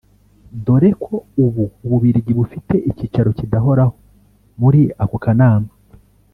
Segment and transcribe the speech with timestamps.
[0.65, 3.93] dore ko ubu u Bubiligi bufite icyicaro kidahoraho
[4.61, 5.69] muri ako kanama